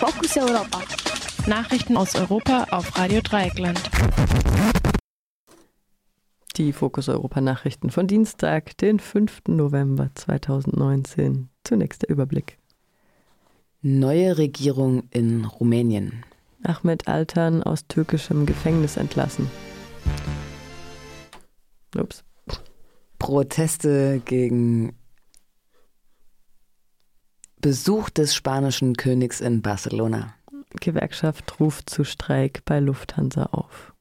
[0.00, 0.80] Fokus Europa.
[1.46, 3.78] Nachrichten aus Europa auf Radio Dreieckland.
[6.56, 9.42] Die Fokus Europa Nachrichten von Dienstag, den 5.
[9.48, 11.50] November 2019.
[11.64, 12.56] Zunächst der Überblick.
[13.82, 16.24] Neue Regierung in Rumänien.
[16.62, 19.50] Ahmed Altan aus türkischem Gefängnis entlassen.
[21.94, 22.24] Ups.
[23.18, 24.94] Proteste gegen
[27.60, 30.34] Besuch des spanischen Königs in Barcelona.
[30.80, 33.92] Gewerkschaft ruft zu Streik bei Lufthansa auf.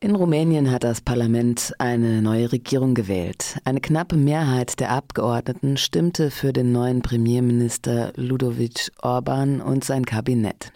[0.00, 3.58] In Rumänien hat das Parlament eine neue Regierung gewählt.
[3.64, 10.72] Eine knappe Mehrheit der Abgeordneten stimmte für den neuen Premierminister Ludovic Orban und sein Kabinett.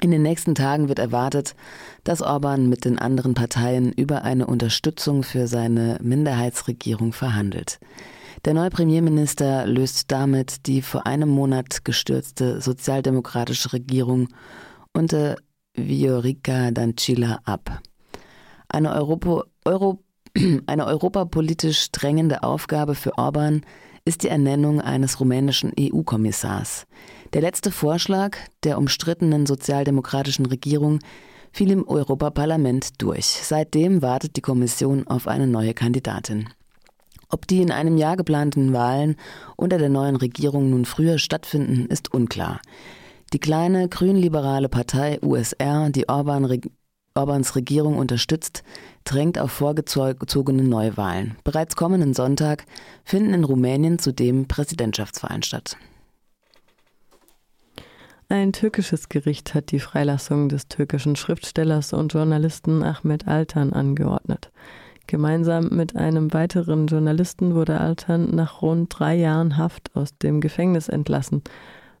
[0.00, 1.54] In den nächsten Tagen wird erwartet,
[2.02, 7.78] dass Orban mit den anderen Parteien über eine Unterstützung für seine Minderheitsregierung verhandelt.
[8.44, 14.28] Der neue Premierminister löst damit die vor einem Monat gestürzte sozialdemokratische Regierung
[14.92, 15.36] unter
[15.74, 17.80] Viorica Dancila ab.
[18.68, 20.02] Eine, Europa, Euro,
[20.66, 23.62] eine europapolitisch drängende Aufgabe für Orban
[24.04, 26.86] ist die Ernennung eines rumänischen EU-Kommissars.
[27.32, 30.98] Der letzte Vorschlag der umstrittenen sozialdemokratischen Regierung
[31.52, 33.26] fiel im Europaparlament durch.
[33.26, 36.48] Seitdem wartet die Kommission auf eine neue Kandidatin.
[37.32, 39.16] Ob die in einem Jahr geplanten Wahlen
[39.56, 42.60] unter der neuen Regierung nun früher stattfinden, ist unklar.
[43.32, 46.60] Die kleine grünliberale Partei USR, die Orban,
[47.14, 48.62] Orbans Regierung unterstützt,
[49.04, 51.36] drängt auf vorgezogene Neuwahlen.
[51.42, 52.66] Bereits kommenden Sonntag
[53.02, 55.78] finden in Rumänien zudem Präsidentschaftswahlen statt.
[58.28, 64.41] Ein türkisches Gericht hat die Freilassung des türkischen Schriftstellers und Journalisten Ahmed Altan angeordnet.
[65.06, 70.88] Gemeinsam mit einem weiteren Journalisten wurde Altan nach rund drei Jahren Haft aus dem Gefängnis
[70.88, 71.42] entlassen.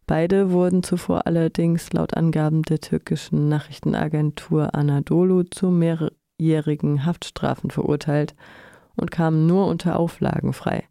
[0.06, 8.34] Beide wurden zuvor allerdings laut Angaben der türkischen Nachrichtenagentur Anadolu zu mehrjährigen Haftstrafen verurteilt
[8.96, 10.84] und kamen nur unter Auflagen frei.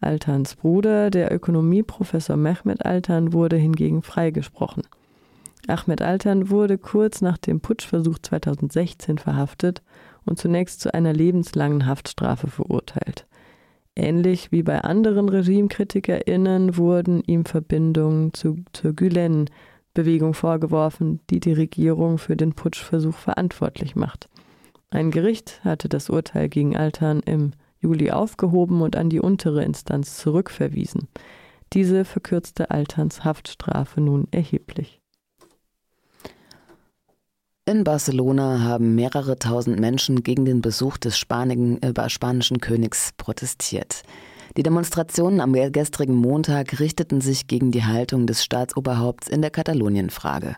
[0.00, 4.82] Altans Bruder, der Ökonomieprofessor Mehmet Altan, wurde hingegen freigesprochen.
[5.68, 9.82] Ahmed Altan wurde kurz nach dem Putschversuch 2016 verhaftet
[10.24, 13.26] und zunächst zu einer lebenslangen Haftstrafe verurteilt.
[13.96, 22.18] Ähnlich wie bei anderen RegimekritikerInnen wurden ihm Verbindungen zu, zur Gülen-Bewegung vorgeworfen, die die Regierung
[22.18, 24.28] für den Putschversuch verantwortlich macht.
[24.90, 30.16] Ein Gericht hatte das Urteil gegen Altan im Juli aufgehoben und an die untere Instanz
[30.18, 31.08] zurückverwiesen.
[31.72, 34.99] Diese verkürzte Altans Haftstrafe nun erheblich.
[37.70, 44.02] In Barcelona haben mehrere tausend Menschen gegen den Besuch des Spanigen, äh, spanischen Königs protestiert.
[44.56, 50.56] Die Demonstrationen am gestrigen Montag richteten sich gegen die Haltung des Staatsoberhaupts in der Katalonienfrage.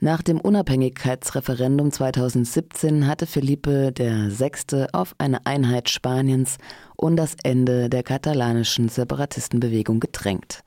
[0.00, 4.86] Nach dem Unabhängigkeitsreferendum 2017 hatte Felipe VI.
[4.92, 6.58] auf eine Einheit Spaniens
[6.96, 10.64] und das Ende der katalanischen Separatistenbewegung gedrängt.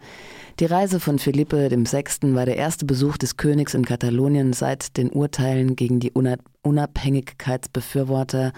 [0.62, 2.34] Die Reise von Philippe VI.
[2.34, 6.14] war der erste Besuch des Königs in Katalonien seit den Urteilen gegen die
[6.62, 8.54] Unabhängigkeitsbefürworter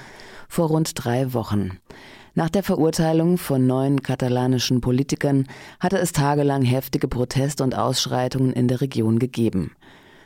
[0.48, 1.80] vor rund drei Wochen.
[2.36, 5.48] Nach der Verurteilung von neun katalanischen Politikern
[5.80, 9.72] hatte es tagelang heftige Proteste und Ausschreitungen in der Region gegeben.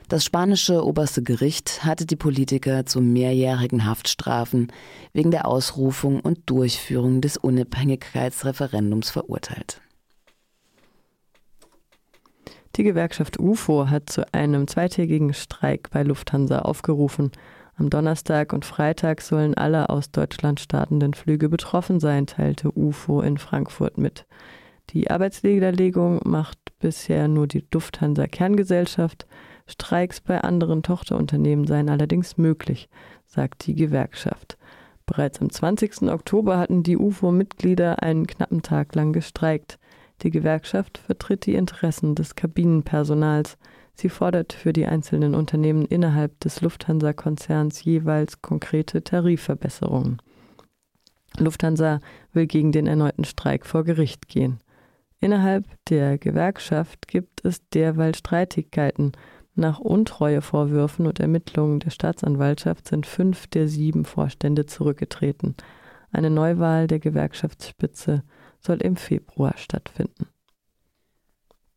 [0.09, 4.73] Das spanische oberste Gericht hatte die Politiker zu mehrjährigen Haftstrafen
[5.13, 9.81] wegen der Ausrufung und Durchführung des Unabhängigkeitsreferendums verurteilt.
[12.81, 17.29] Die Gewerkschaft UFO hat zu einem zweitägigen Streik bei Lufthansa aufgerufen.
[17.75, 23.37] Am Donnerstag und Freitag sollen alle aus Deutschland startenden Flüge betroffen sein, teilte UFO in
[23.37, 24.25] Frankfurt mit.
[24.89, 29.27] Die Arbeitsniederlegung macht bisher nur die Lufthansa Kerngesellschaft.
[29.67, 32.89] Streiks bei anderen Tochterunternehmen seien allerdings möglich,
[33.27, 34.57] sagt die Gewerkschaft.
[35.05, 36.09] Bereits am 20.
[36.09, 39.77] Oktober hatten die UFO-Mitglieder einen knappen Tag lang gestreikt.
[40.23, 43.57] Die Gewerkschaft vertritt die Interessen des Kabinenpersonals.
[43.93, 50.22] Sie fordert für die einzelnen Unternehmen innerhalb des Lufthansa-Konzerns jeweils konkrete Tarifverbesserungen.
[51.37, 51.99] Lufthansa
[52.34, 54.59] will gegen den erneuten Streik vor Gericht gehen.
[55.19, 59.13] Innerhalb der Gewerkschaft gibt es derweil Streitigkeiten.
[59.55, 65.55] Nach Untreuevorwürfen und Ermittlungen der Staatsanwaltschaft sind fünf der sieben Vorstände zurückgetreten.
[66.11, 68.23] Eine Neuwahl der Gewerkschaftsspitze
[68.61, 70.28] soll im Februar stattfinden.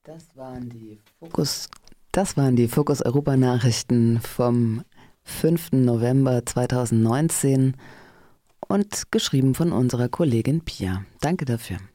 [0.05, 1.69] Das waren die Fokus,
[2.13, 4.85] das waren die Fokus Europa Nachrichten vom
[5.23, 5.73] 5.
[5.73, 7.77] November 2019
[8.69, 11.05] und geschrieben von unserer Kollegin Pia.
[11.21, 11.79] Danke dafür.